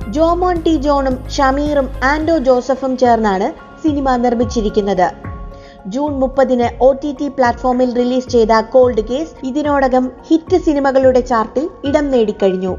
ജോമോൺ 0.10 0.62
ടി 0.62 0.76
ജോണും 0.76 1.30
ഷമീറും 1.30 1.90
ആൻഡോ 2.04 2.38
ജോസഫും 2.38 2.98
ചേർന്നാണ് 2.98 3.54
സിനിമ 3.84 4.16
നിർമ്മിച്ചിരിക്കുന്നത്. 4.16 5.12
ജൂൺ 5.88 6.20
മുപ്പതിന് 6.20 6.84
ഒ 6.84 6.94
ടി 6.94 7.16
ടി 7.20 7.28
പ്ലാറ്റ്ഫോമിൽ 7.28 7.96
റിലീസ് 7.96 8.30
ചെയ്ത 8.30 8.62
കോൾഡ് 8.62 9.02
കേസ് 9.02 9.46
ഇതിനോടകം 9.46 10.12
ഹിറ്റ് 10.28 10.58
സിനിമകളുടെ 10.58 11.20
ചാർട്ടിൽ 11.20 11.70
ഇടം 11.86 12.12
നേടിക്കഴിഞ്ഞു. 12.12 12.78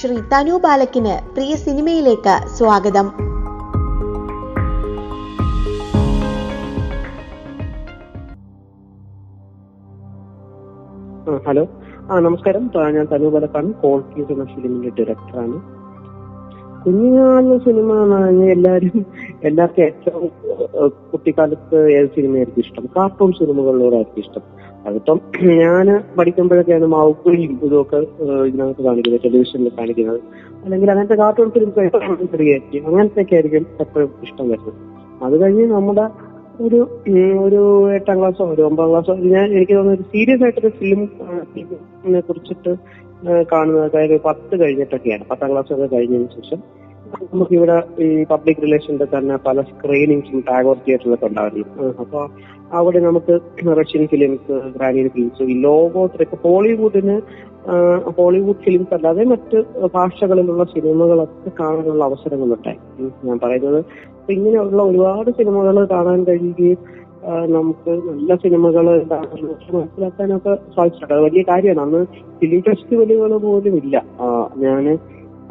ശ്രീ 0.00 0.16
തനു 0.32 0.52
ബാലക്കിന് 0.52 1.34
പ്രിയ 1.34 1.56
സിനിമയിലേക്ക് 1.56 2.56
സ്വാഗതം. 2.56 3.31
ഹലോ. 11.46 11.62
ആ 12.10 12.18
നമസ്കാരം. 12.18 12.70
ഞാൻ 12.94 13.06
തനു 13.12 13.28
പലക്കാണ്. 13.28 13.72
കോൾക്കീസ് 13.82 14.32
എന്ന 14.32 14.44
ഫിലിമിന്റെ 14.44 14.90
ഡയറക്ടറാണ് 14.98 15.56
കുഞ്ഞുനാളിലെ 16.84 17.58
സിനിമ 17.58 17.92
എല്ലാരും 18.52 19.06
എല്ലാവർക്കും 19.44 19.82
ഏറ്റവും 19.82 20.24
കുട്ടിക്കാലത്ത് 21.12 21.78
ഏത് 21.92 22.08
സിനിമയായിരിക്കും 22.16 22.60
ഇഷ്ടം? 22.60 22.84
കാർട്ടൂൺ 22.96 23.32
സിനിമകളിലൂടെയായിരിക്കും 23.32 24.20
ഇഷ്ടം. 24.20 24.44
അതിപ്പം 24.86 25.20
ഞാൻ 25.44 25.86
പഠിക്കുമ്പോഴൊക്കെയാണ് 26.18 26.86
മാവുക്കുഴിയും 26.86 27.60
ഇതൊക്കെ 27.62 27.96
ഇതിനകത്ത് 28.50 28.82
കാണിക്കുന്നത് 28.82 29.20
ടെലിവിഷനിൽ 29.24 29.70
കാണിക്കുന്നത്. 29.78 30.20
അല്ലെങ്കിൽ 30.64 30.90
അങ്ങനത്തെ 30.90 31.14
കാർട്ടൂൺ 31.14 31.50
ഫിലിംസ് 31.50 31.78
അങ്ങനത്തെ 32.86 33.22
ഒക്കെ 33.22 33.34
ആയിരിക്കും 33.34 33.66
എപ്പോഴും 33.80 34.10
ഇഷ്ടം 34.22 34.48
വരുന്നത്. 34.48 34.74
അത് 35.24 35.40
കഴിഞ്ഞ് 35.40 35.66
നമ്മുടെ 35.72 36.06
ഒരു 36.60 36.78
ഒരു 37.42 37.60
എട്ടാം 37.94 38.16
ക്ലാസ്സോ 38.18 38.44
ഒരു 38.54 38.62
ഒമ്പതാം 38.62 38.90
ക്ലാസ്സോ 38.90 39.14
ഞാൻ 39.34 39.46
എനിക്ക് 39.56 39.74
തോന്നുന്നു 39.74 40.06
സീരിയസ് 40.12 40.44
ആയിട്ടൊരു 40.44 40.70
ഫിലിം 40.78 41.00
കുറിച്ചിട്ട് 42.28 42.72
കാണുന്നത് 43.52 43.84
അതായത് 43.88 44.16
പത്ത് 44.24 44.54
കഴിഞ്ഞിട്ടൊക്കെയാണ്. 44.60 45.24
പത്താം 45.30 45.50
ക്ലാസ് 45.52 45.72
ഒക്കെ 45.72 45.86
കഴിഞ്ഞതിന് 45.86 46.30
ശേഷം 46.36 46.60
നമുക്കിവിടെ 47.24 47.76
ഈ 47.98 48.24
പബ്ലിക് 48.24 48.62
റിലേഷന്റെ 48.62 49.06
തന്നെ 49.14 49.36
പല 49.46 49.62
സ്ക്രീനിങ്സും 49.62 50.40
ടാഗോർ 50.48 50.76
തിയേറ്ററിലൊക്കെ 50.76 51.26
ഉണ്ടായിരുന്നു 51.26 51.66
അപ്പൊ 52.02 52.20
അവിടെ 52.70 52.98
നമുക്ക് 52.98 53.34
റഷ്യൻ 53.80 54.06
ഫിലിംസ് 54.06 54.54
ഗ്രാനിയൻ 54.76 55.08
ഫിലിംസ് 55.08 55.42
ഈ 55.44 55.56
ലോകോത്തരൊക്കെ 55.60 56.36
ഹോളിവുഡിന് 56.44 57.16
ഹോളിവുഡ് 58.16 58.62
ഫിലിംസ് 58.64 58.94
അല്ലാതെ 58.94 59.24
മറ്റ് 59.24 59.58
ഭാഷകളിലുള്ള 59.94 60.64
സിനിമകളൊക്കെ 60.64 61.50
കാണാനുള്ള 61.60 62.04
അവസരങ്ങളുണ്ടായി. 62.04 62.80
ഞാൻ 63.24 63.38
പറയുന്നത് 63.38 63.80
ഇങ്ങനെയുള്ള 64.30 64.82
ഒരുപാട് 64.82 65.30
സിനിമകൾ 65.30 65.84
കാണാൻ 65.84 66.24
കഴിയുകയും 66.24 66.78
നമുക്ക് 67.46 67.90
നല്ല 67.90 68.34
സിനിമകൾ 68.34 69.04
മനസ്സിലാക്കാനൊക്കെ 69.74 70.54
സാധിച്ചിട്ടുണ്ട്. 70.54 71.14
അത് 71.14 71.22
വലിയ 71.22 71.42
കാര്യമാണ്. 71.42 71.80
അന്ന് 71.80 72.04
ഫിലിം 72.40 72.60
ഫെസ്റ്റിവലുകൾ 72.60 73.36
പോലും 73.36 73.76
ഇല്ല. 73.76 73.96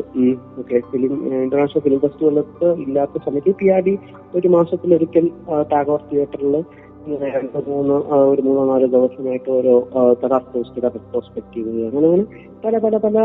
ഓക്കെ. 0.60 0.80
ഫിലിം 0.80 1.14
ഇന്റർനാഷണൽ 1.44 1.82
ഫിലിം 1.82 2.00
ഫെസ്റ്റിവലൊക്കെ 2.00 2.66
ഇല്ലാത്ത 2.66 3.22
സമയത്ത് 3.26 3.56
പി 3.56 3.68
ആർ 3.68 3.82
ഡി 3.82 3.98
ഒരു 4.36 4.48
മാസത്തിലൊരിക്കൽ 4.48 5.32
ടാഗോർ 5.74 6.00
തിയേറ്ററിൽ 6.12 6.64
ഇങ്ങനെ 7.08 7.28
രണ്ട് 7.36 7.58
മൂന്ന് 7.68 7.98
ഒരു 8.32 8.42
മൂന്നോ 8.46 8.64
നാല് 8.70 8.88
ദിവസമായിട്ട് 8.96 9.50
ഓരോ 9.58 9.74
തെറാപ്പിസ്റ്റിയുടെ 10.22 10.90
റെട്രോസ്പെക്റ്റീവ് 10.96 11.74
അങ്ങനെ 11.90 12.08
അങ്ങനെ 12.10 12.26
പല 12.64 12.78
പല 12.86 12.98
പല 13.06 13.18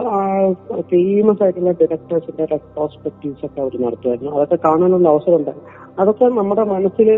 ഫേമസ് 0.91 1.43
ആയിട്ടുള്ള 1.45 1.73
ഡയറക്ടേഴ്സിന്റെ 1.81 2.45
റെട്രോസ്പെക്റ്റീവ്സ് 2.53 3.45
ഒക്കെ 3.49 3.61
അവർ 3.65 3.75
നടത്തുമായിരുന്നു. 3.87 4.33
അതൊക്കെ 4.37 4.59
കാണാനുള്ള 4.69 5.09
അവസരം 5.15 5.37
ഉണ്ട് 5.41 5.53
അതൊക്കെ 6.03 6.29
നമ്മുടെ 6.39 6.65
മനസ്സിൽ 6.75 7.09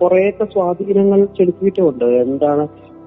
കുറേയൊക്കെ 0.00 0.46
സ്വാധീനങ്ങൾ 0.54 1.20
ചെലുത്തിയിട്ടുമുണ്ട്. 1.38 2.06
എന്താണ് 2.24 2.64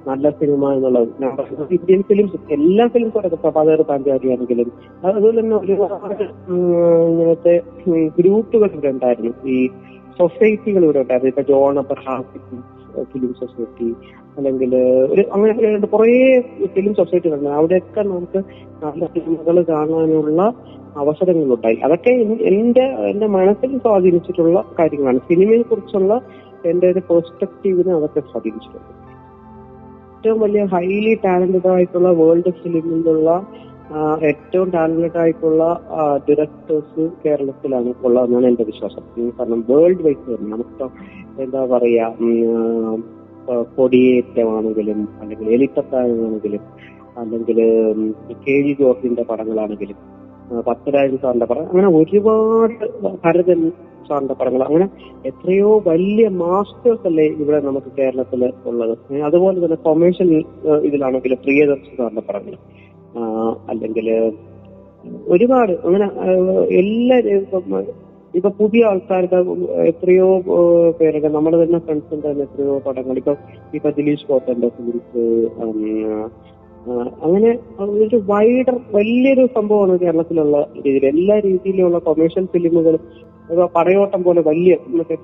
നല്ല 0.10 0.30
സിനിമ 0.40 0.72
എന്നുള്ളത്. 0.76 1.10
ഞാൻ 1.22 1.32
പറയുന്നത് 1.38 1.74
ഇന്ത്യൻ 1.78 2.02
ഫിലിംസ് 2.10 2.38
എല്ലാ 2.58 2.86
ഫിലിംസും 2.94 3.20
അടക്കം 3.22 3.42
പ്രഭാതകർ 3.46 3.92
ആണെങ്കിലും 3.96 4.72
അതുപോലെ 5.08 5.38
തന്നെ 5.42 5.58
ഒരുപാട് 5.64 6.24
ഇങ്ങനത്തെ 7.10 7.56
ഗ്രൂപ്പുകൾ 8.20 8.70
ഇവിടെ 8.76 8.92
ഉണ്ടായിരുന്നു. 8.96 9.34
ഈ 9.56 9.58
സൊസൈറ്റികൾ 10.20 10.82
ഇവിടെ 10.86 11.02
ഉണ്ടായിരുന്നു. 11.06 11.34
ഇപ്പൊ 11.34 11.46
ജോൺ 11.54 11.76
അബ്രഹാം 11.84 12.24
ഫിലിം 13.04 13.34
സൊസൈറ്റി 13.34 13.96
അല്ലെങ്കിൽ 14.38 14.76
ഒരു 15.10 15.24
അങ്ങനെ 15.34 15.80
കുറേ 15.88 16.42
ഫിലിം 16.66 16.96
സൊസൈറ്റികളുണ്ട് 16.96 17.50
അവിടെയൊക്കെ 17.50 18.02
നമുക്ക് 18.02 18.38
നല്ല 18.86 19.06
സിനിമകൾ 19.06 19.64
കാണാനുള്ള 19.64 20.54
അവസരങ്ങളുണ്ടായി. 20.98 21.76
അതൊക്കെ 21.76 22.10
എന്റെ 22.46 22.82
എന്റെ 22.82 23.28
മനസ്സിൽ 23.28 23.78
സ്വാധീനിച്ചിട്ടുള്ള 23.78 24.66
കാര്യങ്ങളാണ്. 24.80 25.20
സിനിമയെ 25.20 25.62
കുറിച്ചുള്ള 25.62 26.22
എന്റെ 26.66 26.88
ഒരു 26.88 27.00
പെർസ്പെക്റ്റീവിനെ 27.00 27.94
അതൊക്കെ 27.94 28.20
സ്വാധീനിച്ചിട്ടുണ്ട്. 28.20 29.08
ഏറ്റവും 30.18 30.40
വലിയ 30.40 30.64
ഹൈലി 30.64 31.18
ടാലന്റഡ് 31.26 31.68
ആയിട്ടുള്ള 31.68 32.10
വേൾഡ് 32.10 32.52
ഫിലിമിലുള്ള 32.52 33.48
ഏറ്റവും 34.30 34.70
ടാലന്റഡ് 34.70 35.18
ആയിട്ടുള്ള 35.18 35.64
ഡയറക്ടേഴ്സ് 36.30 37.04
കേരളത്തിലാണ് 37.26 37.94
ഉള്ളതെന്നാണ് 38.04 38.46
എന്റെ 38.46 38.64
വിശ്വാസം. 38.64 39.04
കാരണം 39.40 39.66
വേൾഡ് 39.70 40.04
വൈസ് 40.06 40.26
തന്നെ. 40.30 40.50
നമുക്ക് 40.56 40.88
എന്താ 41.42 41.66
പറയാ 41.66 42.08
കൊടിയേറ്റമാണെങ്കിലും 43.76 45.10
അല്ലെങ്കിൽ 45.22 45.50
എലിത്തത്താണെങ്കിലും 45.50 46.64
അല്ലെങ്കിൽ 47.18 47.60
കെ 48.46 48.56
ജി 48.62 48.74
ജോർജിന്റെ 48.80 49.24
പടങ്ങളാണെങ്കിലും 49.24 50.00
പത്തരാജൻ 50.68 51.18
സാറിന്റെ 51.18 51.46
പടം 51.46 51.70
അങ്ങനെ 51.70 51.88
ഒരുപാട് 51.98 52.84
ഭരതൻ 53.24 53.62
സാറിന്റെ 54.10 54.34
പടങ്ങൾ 54.34 54.62
അങ്ങനെ 54.64 54.88
എത്രയോ 55.26 55.70
വലിയ 55.88 56.28
മാസ്റ്റേഴ്സ് 56.28 57.08
അല്ലേ 57.08 57.26
ഇവിടെ 57.26 57.60
നമുക്ക് 57.62 57.88
കേരളത്തിൽ 57.98 58.54
ഉള്ളത്. 58.66 58.94
അതുപോലെ 59.24 59.58
തന്നെ 59.66 59.78
കൊമേഴ്ഷ്യൽ 59.88 60.30
ഇതിലാണെങ്കിലും 60.84 61.38
പ്രിയദർശൻ 61.44 61.96
സാറിന്റെ 61.98 62.22
പടങ്ങൾ. 62.30 62.56
അല്ലെങ്കിൽ 63.72 64.08
ഒരുപാട് 65.34 65.74
അങ്ങനെ 65.86 66.08
എല്ലാ 66.82 67.18
ഇപ്പം, 68.38 68.52
പുതിയ 68.60 68.82
ആൾക്കാരുടെ 68.90 69.38
എത്രയോ 69.92 70.28
പേരുടെ 71.00 71.30
നമ്മുടെ 71.36 71.58
തന്നെ 71.62 71.80
ഫ്രണ്ട്സിന്റെ 71.86 72.28
തന്നെ 72.30 72.44
എത്രയോ 72.48 72.74
പടങ്ങൾ. 72.88 73.16
ഇപ്പൊ 73.22 73.34
ഇപ്പൊ 73.78 73.90
ദിലീഷ് 74.00 74.28
പോത്തന്റെ 74.32 74.70
ഫിലിംസ് 74.78 75.24
അങ്ങനെ 77.26 77.52
ഒരു 78.06 78.18
വൈഡർ 78.32 78.76
വലിയൊരു 78.98 79.44
സംഭവമാണ് 79.56 79.94
കേരളത്തിലുള്ള 80.04 80.58
രീതിയിൽ. 80.84 81.06
എല്ലാ 81.14 81.38
രീതിയിലുള്ള 81.48 82.00
കൊമേഴ്ഷ്യൽ 82.08 82.46
ഫിലിമുകളും 82.54 83.04
പടയോട്ടം 83.78 84.22
പോലെ 84.28 84.42
വലിയ 84.50 84.74
മറ്റേ 84.98 85.18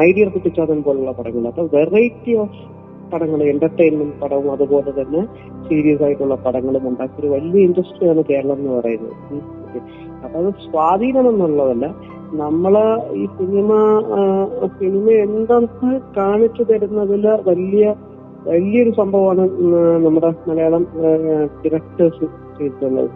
മൈഡിയർ 0.00 0.28
കുട്ടിച്ചാതൻ 0.34 0.78
പോലുള്ള 0.86 1.12
പടങ്ങൾ. 1.18 1.42
അപ്പൊ 1.52 1.64
വെറൈറ്റി 1.76 2.34
ഓഫ് 2.42 2.58
പടങ്ങൾ 3.12 3.40
എന്റർടൈൻമെന്റ് 3.52 4.16
പടവും 4.22 4.48
അതുപോലെ 4.54 4.90
തന്നെ 4.98 5.22
സീരിയസ് 5.68 6.02
ആയിട്ടുള്ള 6.06 6.36
പടങ്ങളും 6.46 6.84
ഉണ്ടാക്കിയ 6.90 7.20
ഒരു 7.22 7.30
വലിയ 7.34 7.66
ഇൻഡസ്ട്രിയാണ് 7.68 8.22
കേരളം 8.30 8.58
എന്ന് 8.62 8.72
പറയുന്നത്. 8.78 9.14
അപ്പൊ 10.24 10.36
അത് 10.42 10.50
സ്വാധീനം 10.66 11.26
എന്നുള്ളതല്ല 11.32 11.86
നമ്മൾ 12.42 12.74
ഈ 13.20 13.24
സിനിമ 13.38 13.72
സിനിമ 14.78 15.06
എന്തെന്ന് 15.26 15.92
കാണിച്ചു 16.18 16.62
തരുന്നതിൽ 16.70 17.26
വലിയ 17.50 17.84
വലിയൊരു 18.48 18.92
സംഭവമാണ് 19.00 19.44
നമ്മുടെ 20.04 20.30
മലയാളം 20.48 20.82
ഡിറക്ടേഴ്സ് 21.62 22.26
ചെയ്തിട്ടുള്ളത്. 22.56 23.10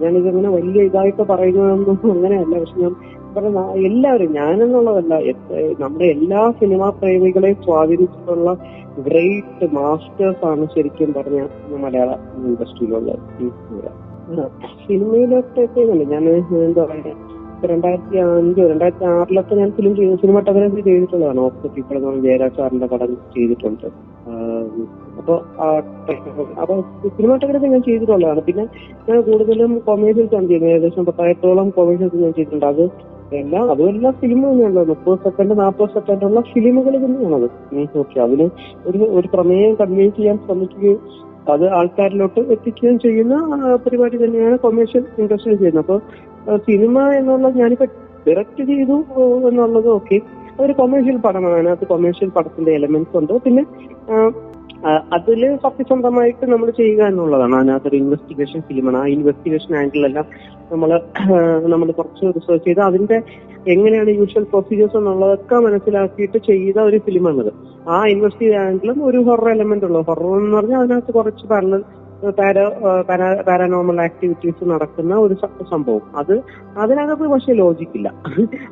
ഞാനിതങ്ങനെ 0.00 0.48
വലിയ 0.56 0.80
ഇതായിട്ട് 0.88 1.22
പറയുന്നതൊന്നും 1.30 1.98
അങ്ങനെയല്ല 2.14 2.54
പക്ഷെ 2.62 2.80
ഞാൻ 2.82 2.94
പറഞ്ഞ 3.38 3.60
എല്ലാവരും 3.86 4.32
ഞാനെന്നുള്ളതല്ല 4.32 5.14
നമ്മുടെ 5.80 6.04
എല്ലാ 6.04 6.50
സിനിമാ 6.60 6.90
പ്രേമികളെയും 6.90 7.56
സ്വാധീനിച്ചിട്ടുള്ള 7.64 8.56
ഗ്രേറ്റ് 8.98 9.66
മാസ്റ്റേഴ്സ് 9.72 10.44
ആണ് 10.46 10.66
ശരിക്കും 10.74 11.12
പറഞ്ഞ 11.12 11.40
മലയാള. 11.76 12.10
ആ, 14.40 14.46
സിനിമയിലൊക്കെ 14.86 15.64
ഞാൻ 16.12 16.24
എന്താ 16.64 16.84
പറയാ 16.84 17.14
ഇപ്പൊ 17.54 17.68
രണ്ടായിരത്തി 17.68 18.16
അഞ്ചോ 18.16 18.68
രണ്ടായിരത്തി 18.68 19.04
ആറിലൊക്കെ 19.04 19.54
ഞാൻ 19.54 19.70
ഫിലിം 19.70 19.96
ചെയ്തു 19.96 20.16
സിനിമാട്ടോഗ്രാഫി 20.16 20.80
ചെയ്തിട്ടുള്ളതാണ്. 20.80 21.40
ഓഫ് 21.40 21.66
പീപ്പിൾ 21.66 21.96
എന്ന് 21.96 22.08
പറഞ്ഞ 22.08 22.22
ജയരാജ് 22.22 22.56
സാറിന്റെ 22.56 22.86
പടം 22.86 23.14
ചെയ്തിട്ടുണ്ട് 23.36 23.86
അപ്പൊ 25.18 25.34
അപ്പൊ 26.60 26.74
സിനിമാട്ടോഗ്രാഫി 27.08 27.66
ഞാൻ 27.66 27.82
ചെയ്തിട്ടുള്ളതാണ്. 27.82 28.40
പിന്നെ 28.40 28.64
ഞാൻ 29.08 29.20
കൂടുതലും 29.20 29.78
കൊമേഴ്സ്യൽസ് 29.86 30.34
ആണ് 30.34 30.46
ചെയ്യുന്നത്. 30.46 30.72
ഏകദേശം 30.72 31.04
പത്തായിരത്തോളം 31.04 31.70
കൊമേഴ്സ്യൽസ് 31.70 32.16
ഞാൻ 32.16 32.32
ചെയ്തിട്ടുണ്ട്. 32.32 32.66
അത് 32.66 32.84
എല്ലാം 33.36 33.70
അതും 33.70 33.88
എല്ലാം 33.88 34.12
ഫിലിം 34.20 34.38
തന്നെയാണല്ലോ 34.44 34.82
മുപ്പത് 34.90 35.18
സെക്കൻഡ് 35.24 35.54
നാൽപ്പത് 35.60 35.90
സെക്കൻഡ് 35.96 36.24
ഉള്ള 36.24 36.40
ഫിലിമുകൾ 36.52 36.94
തന്നെയാണത് 37.04 37.48
ഓക്കെ 38.02 38.18
അതിന് 38.20 38.46
ഒരു 38.86 39.00
ഒരു 39.18 39.28
പ്രമേയം 39.34 39.74
കൺവേ 39.74 40.06
ചെയ്യാൻ 40.18 40.36
ശ്രമിക്കുകയും 40.46 41.00
അത് 41.52 41.64
ആൾക്കാരിലോട്ട് 41.78 42.40
എത്തിക്കുകയും 42.54 42.98
ചെയ്യുന്ന 42.98 43.34
പരിപാടി 43.84 44.16
തന്നെയാണ് 44.16 44.56
കൊമേഴ്ഷ്യൽ 44.58 45.04
ഇൻഡസ്ട്രി 45.18 45.54
ചെയ്യുന്നത്. 45.54 45.84
അപ്പൊ 45.84 46.56
സിനിമ 46.66 46.98
എന്നുള്ളത് 47.18 47.56
ഞാനിപ്പോ 47.56 47.86
ഡയറക്റ്റ് 48.26 48.64
ചെയ്തു 48.70 48.96
എന്നുള്ളത് 49.50 49.88
ഓക്കെ 49.98 50.16
അതൊരു 50.56 50.74
കൊമേഴ്ഷ്യൽ 50.80 51.16
പടമാണ്. 51.26 51.54
അതിനകത്ത് 51.54 51.86
കൊമേഴ്ഷ്യൽ 51.86 52.30
പടത്തിന്റെ 52.36 52.72
എലമെന്റ്സ് 52.72 53.16
ഉണ്ട്. 53.16 53.32
പിന്നെ 53.44 53.64
അതിൽ 55.12 55.56
സത്യസന്ധമായിട്ട് 55.56 56.44
നമ്മൾ 56.52 56.70
ചെയ്യുക 56.70 57.02
എന്നുള്ളതാണ്. 57.02 57.54
അതിനകത്തൊരു 57.56 57.96
ഇൻവെസ്റ്റിഗേഷൻ 57.96 58.60
ഫിലിമാണ് 58.60 58.96
ആ 58.96 59.06
ഇൻവെസ്റ്റിഗേഷൻ 59.06 59.76
ആംഗിളെല്ലാം 59.76 60.26
നമ്മൾ 60.72 60.90
നമ്മൾ 61.72 61.92
കുറച്ച് 61.92 62.24
റിസർച്ച് 62.36 62.64
ചെയ്ത് 62.68 62.80
അതിന്റെ 62.80 63.18
എങ്ങനെയാണ് 63.68 64.10
യൂഷ്വൽ 64.10 64.42
പ്രൊസീജിയേഴ്സ് 64.42 64.96
എന്നുള്ളതൊക്കെ 64.96 65.54
മനസ്സിലാക്കിയിട്ട് 65.54 66.38
ചെയ്ത 66.38 66.78
ഒരു 66.80 66.98
ഫിലിമാണത് 66.98 67.50
ആ 67.88 68.06
ഇൻവെസ്റ്റിഗേഷൻ 68.06 68.60
ആംഗിളും 68.60 69.04
ഒരു 69.04 69.18
ഹൊറർ 69.18 69.48
എലമെന്റ് 69.50 69.84
ഉള്ളു. 69.84 70.00
ഹൊറർ 70.00 70.28
എന്ന് 70.38 70.56
പറഞ്ഞാൽ 70.56 70.78
അതിനകത്ത് 70.78 71.12
കുറച്ച് 71.12 71.46
പാരലൽ 71.46 71.82
പാരാനോമൽ 73.48 74.00
ആക്ടിവിറ്റീസ് 74.00 74.64
നടക്കുന്ന 74.70 75.14
ഒരു 75.14 75.34
സംഭവം. 75.72 76.02
അത് 76.16 76.42
അതിനകത്ത് 76.78 77.22
പക്ഷേ 77.22 77.52
ലോജിക്കില്ല 77.52 78.08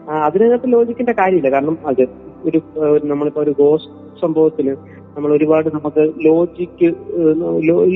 അതിനകത്ത് 0.08 0.72
ലോജിക്കിന്റെ 0.72 1.12
കാര്യമില്ല. 1.12 1.50
കാരണം 1.50 1.78
അത് 1.86 2.02
ഒരു 2.46 2.60
നമ്മളിപ്പോ 3.04 3.40
ഒരു 3.42 3.54
ഗോസ്റ്റ് 3.58 3.92
സംഭവത്തിന് 4.20 4.74
നമ്മൾ 5.16 5.30
ഒരുപാട് 5.36 5.68
നമുക്ക് 5.76 6.02
ലോജിക്ക് 6.26 6.88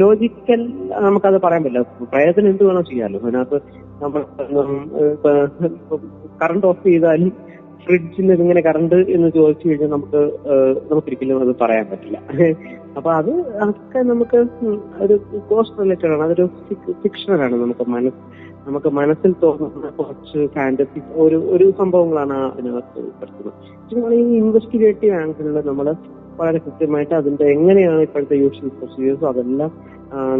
ലോജിക്കൽ 0.02 0.60
നമുക്കത് 1.06 1.38
പറയാൻ 1.44 1.62
പറ്റില്ല. 1.64 1.82
പ്രയത്നം 2.12 2.48
എന്ത് 2.50 2.62
വേണം 2.68 2.84
ചെയ്യാമല്ലോ 2.90 3.20
അതിനകത്ത് 3.24 3.58
നമ്മൾ 4.02 4.22
കറണ്ട് 6.42 6.66
ഓഫ് 6.70 6.84
ചെയ്താലും 6.88 7.30
ഫ്രിഡ്ജിൽ 7.84 8.28
എങ്ങനെ 8.34 8.60
കറണ്ട് 8.66 8.96
എന്ന് 9.14 9.28
ചോദിച്ചു 9.36 9.64
കഴിഞ്ഞാൽ 9.68 9.90
നമുക്ക് 9.94 10.20
നമുക്ക് 10.20 10.20
നമുക്കൊരിക്കലും 10.90 11.42
അത് 11.44 11.52
പറയാൻ 11.62 11.86
പറ്റില്ല. 11.90 12.18
അപ്പൊ 12.96 13.10
അത് 13.20 13.32
അതൊക്കെ 13.62 14.00
നമുക്ക് 14.10 14.38
ഒരു 15.04 15.14
കോസ്റ്റ് 15.50 15.78
റിലേറ്റഡ് 15.82 16.12
ആണ്. 16.14 16.22
അതൊരു 16.26 16.46
ഫിക്ഷണലാണ് 17.02 17.56
നമുക്ക് 17.64 17.86
മനസ്സ് 17.96 18.22
നമുക്ക് 18.66 18.90
മനസ്സിൽ 19.00 19.32
തോന്നുന്ന 19.42 19.90
കുറച്ച് 19.98 20.40
ഫാന്റസി 20.54 21.00
ഒരു 21.24 21.38
ഒരു 21.54 21.66
സംഭവങ്ങളാണ് 21.80 22.38
അതിനകത്ത് 22.48 23.02
പെടുത്തുന്നത് 23.20 24.14
ഈ 24.18 24.22
ഇൻവെസ്റ്റിഗേറ്റീവ് 24.42 25.14
ആംഗിളിൽ 25.20 25.56
നമ്മൾ 25.70 25.86
വളരെ 26.40 26.58
കൃത്യമായിട്ട് 26.58 27.14
അതിന്റെ 27.14 27.44
എങ്ങനെയാണ് 27.44 28.00
ഇപ്പോഴത്തെ 28.00 28.36
യൂഷ്വൽ 28.36 28.68
പ്രൊസീജിയേഴ്സ് 28.68 29.24
അതെല്ലാം 29.24 29.70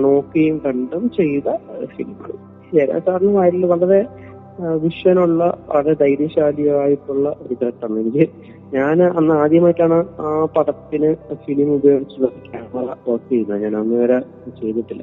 നോക്കിയും 0.02 0.56
കണ്ടും 0.66 1.10
ചെയ്ത 1.10 1.48
ഫിലിമാണ്. 1.94 2.36
ജയരാജ് 2.74 3.04
സാറിന് 3.06 3.32
വയലിൽ 3.36 3.64
വളരെ 3.66 4.00
വിഷനുള്ള 4.84 5.42
വളരെ 5.68 5.92
ധൈര്യശാലിയായിട്ടുള്ള 5.92 7.28
ഒരു 7.42 7.54
ഘട്ടം 7.66 7.92
എനിക്ക്. 8.00 8.24
ഞാൻ 8.74 9.02
അന്ന് 9.18 9.34
ആദ്യമായിട്ടാണ് 9.34 9.98
ആ 10.20 10.30
പടത്തിന് 10.56 11.10
ഫിലിം 11.44 11.70
ഉപയോഗിച്ചുള്ള 11.74 12.28
ക്യാമറ 12.48 12.84
വർക്ക് 13.08 13.28
ചെയ്യുന്നത് 13.30 13.62
ഞാൻ 13.62 13.74
അന്ന് 13.76 13.96
വരെ 14.02 14.18
ചെയ്തിട്ടില്ല. 14.60 15.02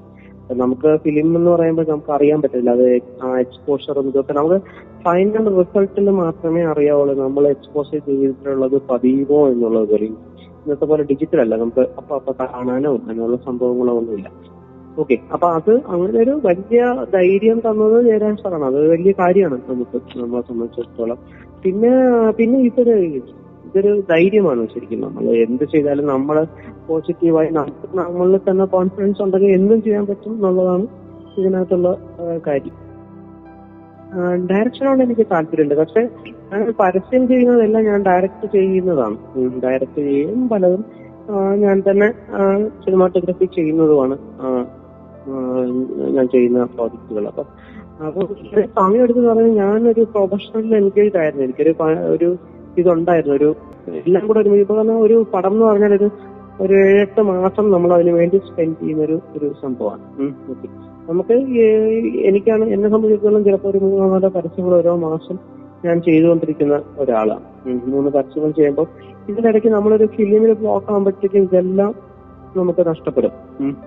നമുക്ക് 0.62 0.89
ഫിലിം 1.04 1.30
എന്ന് 1.38 1.50
പറയുമ്പോൾ 1.51 1.86
നമുക്ക് 1.89 2.12
അറിയാൻ 2.18 2.42
പറ്റില്ല. 2.42 2.70
അത് 2.77 2.88
ആ 3.27 3.32
എക്സ്പോഷറും 3.39 4.06
ഇതൊക്കെ 4.08 4.34
നമുക്ക് 4.34 4.60
ഫൈനൽ 5.06 5.48
റിസൾട്ടിൽ 5.58 6.08
മാത്രമേ 6.22 6.62
അറിയാവുള്ളൂ. 6.74 7.16
നമ്മൾ 7.24 7.44
എക്സ്പോഷർ 7.48 8.00
ചെയ്തിട്ടുള്ളത് 8.08 8.77
പതിയുമോ 8.92 9.42
എന്നുള്ളത് 9.50 9.96
ഇന്നത്തെ 10.66 10.86
പോലെ 10.86 11.04
ഡിജിറ്റൽ 11.04 11.42
അല്ല. 11.42 11.56
നമുക്ക് 11.56 11.84
അപ്പൊ 12.00 12.16
അപ്പൊ 12.16 12.32
കാണാനോ 12.40 12.92
അങ്ങനെയുള്ള 13.00 13.38
സംഭവങ്ങളോ 13.46 13.94
ഒന്നുമില്ല. 13.94 14.30
ഓക്കെ 14.98 15.16
അപ്പൊ 15.34 15.48
അത് 15.48 15.74
അങ്ങനെ 15.88 16.20
ഒരു 16.20 16.34
വലിയ 16.44 16.84
ധൈര്യം 17.12 17.60
തന്നത് 17.60 18.04
ജയരാജ് 18.06 18.42
സാറാണ് 18.44 18.66
അത് 18.66 18.80
വലിയ 18.90 19.12
കാര്യമാണ് 19.20 19.58
നമുക്ക് 19.70 19.98
നമ്മളെ 20.16 20.42
സംബന്ധിച്ചിടത്തോളം. 20.42 21.20
പിന്നെ 21.64 21.92
പിന്നെ 22.32 22.58
ഇതൊരു 22.62 22.96
ഇതൊരു 23.66 23.92
ധൈര്യമാണ് 24.10 24.62
ശരിക്കും 24.74 25.02
നമ്മൾ 25.02 25.24
എന്ത് 25.46 25.66
ചെയ്താലും 25.66 26.06
നമ്മൾ 26.06 26.38
പോസിറ്റീവായി 26.88 27.50
നമുക്ക് 27.50 27.88
നമ്മളിൽ 27.98 28.40
തന്നെ 28.50 28.66
കോൺഫിഡൻസ് 28.66 29.22
ഉണ്ടെങ്കിൽ 29.22 29.52
എന്തും 29.52 29.82
ചെയ്യാൻ 29.82 30.06
പറ്റും 30.06 30.34
എന്നുള്ളതാണ് 30.34 30.86
ഇതിനകത്തുള്ള 31.38 31.90
കാര്യം. 32.46 32.76
ഡയറക്ഷനോട് 34.50 35.02
എനിക്ക് 35.04 35.26
താല്പര്യമുണ്ട്. 35.32 35.76
പക്ഷെ 35.76 36.02
ഞാൻ 36.52 36.62
പരസ്യം 36.80 37.28
ചെയ്യുന്നതെല്ലാം 37.28 37.84
ഞാൻ 37.86 38.00
ഡയറക്റ്റ് 38.04 38.48
ചെയ്യുന്നതാണ്. 38.52 39.18
ഡയറക്റ്റ് 39.66 40.02
ചെയ്യും 40.10 40.48
പലതും 40.48 40.84
ഞാൻ 41.64 41.78
തന്നെ 41.88 42.08
സിനിമാറ്റോഗ്രഫി 42.84 43.46
ചെയ്യുന്നതുമാണ്. 43.56 44.18
ഞാൻ 46.16 46.28
ചെയ്യുന്ന 46.28 46.66
പ്രോജക്റ്റുകൾ 46.76 47.26
അപ്പൊ 47.28 47.44
അപ്പൊ 48.08 48.22
സമയം 48.78 49.04
എടുത്ത് 49.04 49.22
പറഞ്ഞാൽ 49.28 49.54
ഞാനൊരു 49.64 50.02
പ്രൊഫഷണൽ 50.14 50.76
എൻഗേജ് 50.76 51.18
ആയിരുന്നു 51.18 51.44
എനിക്കൊരു 51.44 51.74
ഒരു 52.16 52.30
ഇതുണ്ടായിരുന്നു. 52.78 53.36
ഒരു 53.36 53.50
എല്ലാം 54.02 54.24
കൂടെ 54.28 54.40
ഒരു 54.40 54.50
ഇപ്പൊ 54.64 54.76
പറഞ്ഞാൽ 54.76 55.00
ഒരു 55.08 55.18
പടം 55.34 55.54
എന്ന് 55.54 55.66
പറഞ്ഞാൽ 55.66 55.94
ഒരു 56.00 56.08
ഒരു 56.62 56.74
ഏഴെട്ട് 56.74 57.22
മാസം 57.22 57.66
നമ്മൾ 57.72 57.94
അതിനു 57.94 58.12
വേണ്ടി 58.12 58.38
സ്പെൻഡ് 58.48 58.80
ചെയ്യുന്ന 58.80 59.04
ഒരു 59.04 59.18
ഒരു 59.36 59.48
സംഭവമാണ്. 59.62 60.04
നമുക്ക് 61.08 61.36
എനിക്കാണ് 62.30 62.64
എന്നെ 62.66 62.88
സംബന്ധിച്ചിടത്തോളം 62.90 63.44
ചിലപ്പോൾ 63.44 63.70
ഒരു 63.70 63.80
മൂന്നോ 63.84 64.08
നാലോ 64.08 64.30
പരസ്യങ്ങൾ 64.30 64.74
ഓരോ 64.74 64.94
മാസം 64.96 65.38
ഞാൻ 65.86 65.98
ചെയ്തുകൊണ്ടിരിക്കുന്ന 66.02 66.76
ഒരാളാണ്. 66.98 67.46
മൂന്ന് 67.94 68.10
പരസ്യങ്ങൾ 68.10 68.52
ചെയ്യുമ്പോൾ 68.52 68.88
ഇതിനിടയ്ക്ക് 69.30 69.68
നമ്മളൊരു 69.68 70.06
ഫിലിമിൽ 70.16 70.52
ബ്ലോക്ക് 70.54 70.90
ആകുമ്പോഴത്തേക്കും 70.92 71.44
ഇതെല്ലാം 71.44 71.92
നമുക്ക് 72.56 72.84
നഷ്ടപ്പെടും. 72.90 73.34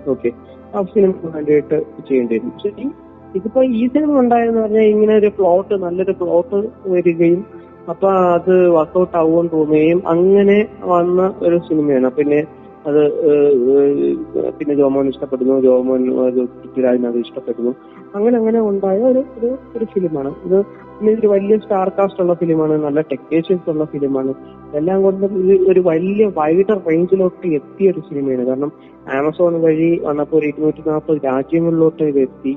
ഓക്കെ. 0.07 0.29
ആ 0.75 0.81
സിനിമ 0.93 1.13
വേണ്ടിയിട്ട് 1.35 1.77
ചെയ്യേണ്ടി 2.07 2.35
വരും 2.35 2.91
ഇതിപ്പോ 3.35 3.61
ഈ 3.79 3.83
സിനിമ 3.87 4.19
ഉണ്ടായെന്ന് 4.19 4.61
പറഞ്ഞാൽ 4.61 4.87
ഇങ്ങനെ 4.93 5.13
ഒരു 5.15 5.29
പ്ലോട്ട് 5.37 5.75
നല്ലൊരു 5.83 6.11
പ്ലോട്ട് 6.11 6.57
വരികയും 6.85 7.41
അപ്പൊ 7.89 8.07
അത് 8.35 8.53
വർക്കൗട്ട് 8.69 9.15
ആവുമെന്ന് 9.17 9.51
തോന്നുകയും 9.51 9.99
അങ്ങനെ 10.07 10.57
വന്ന 10.83 11.21
ഒരു 11.41 11.57
സിനിമയാണ്. 11.67 12.09
പിന്നെ 12.09 12.39
അത് 12.87 13.01
പിന്നെ 14.59 14.73
ജോമോൻ 14.75 15.07
ഇഷ്ടപ്പെടുന്നു 15.07 15.55
ജോമോൻ 15.61 16.01
അത് 17.11 17.17
ഇഷ്ടപ്പെടുന്നു. 17.17 17.71
അങ്ങനെ 18.15 18.37
അങ്ങനെ 18.37 18.59
ഉണ്ടായ 18.61 18.99
ഒരു 19.11 19.21
ഒരു 19.37 19.49
ഒരു 19.77 19.85
ഫിലിമാണ്. 19.85 20.31
ഇത് 20.45 20.57
പിന്നെ 20.97 21.11
ഇതൊരു 21.11 21.27
വലിയ 21.27 21.57
സ്റ്റാർ 21.57 21.89
കാസ്റ്റ് 21.89 22.21
ഉള്ള 22.21 22.33
ഫിലിമാണ് 22.33 22.73
നല്ല 22.83 23.01
ടെക്നീഷ്യൻസ് 23.01 23.69
ഉള്ള 23.69 23.85
ഫിലിമാണ്. 23.85 24.33
എല്ലാം 24.75 25.03
കൊണ്ടും 25.03 25.31
ഇത് 25.43 25.69
ഒരു 25.69 25.79
വലിയ 25.79 26.25
വൈഡർ 26.37 26.81
റേഞ്ചിലോട്ട് 26.89 27.47
എത്തിയ 27.59 27.91
ഒരു 27.91 27.99
സിനിമയാണ്. 27.99 28.45
കാരണം 28.45 28.71
ആമസോൺ 29.19 29.61
വഴി 29.61 30.01
വന്നപ്പോൾ 30.03 30.37
ഒരു 30.37 30.45
ഇരുന്നൂറ്റി 30.45 30.89
നാൽപ്പത് 30.89 31.17
രാജ്യങ്ങളിലോട്ട് 31.25 32.03
ഇത് 32.03 32.19
എത്തി. 32.19 32.53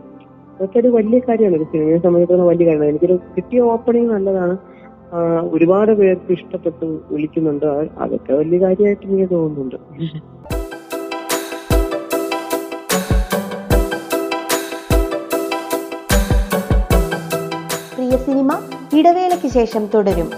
അതൊക്കെ 0.56 0.78
ഒരു 0.78 0.88
വലിയ 0.88 1.18
കാര്യമാണ്. 1.18 1.56
ഒരു 1.56 1.64
സിനിമയെ 1.64 1.98
സംബന്ധിച്ചിടത്തോളം 1.98 2.48
വലിയ 2.48 2.66
കാര്യമാണ്. 2.66 2.90
എനിക്കൊരു 2.90 3.18
കിട്ടിയ 3.36 3.60
ഓപ്പണിംഗ് 3.60 4.10
നല്ലതാണ്. 4.12 4.56
ഒരുപാട് 5.52 5.92
പേർക്ക് 5.92 6.32
ഇഷ്ടപ്പെട്ടു 6.32 6.86
വിളിക്കുന്നുണ്ട്. 7.10 7.66
അതൊക്കെ 7.98 8.32
വലിയ 8.32 8.58
കാര്യമായിട്ട് 8.58 9.06
എനിക്ക് 9.06 9.30
തോന്നുന്നുണ്ട്. 9.34 9.76
പ്രിയ 17.96 18.16
സിനിമ 18.16 18.52
ഇടവേളയ്ക്ക് 18.98 19.48
ശേഷം 19.48 19.86
തുടരും. 19.94 20.30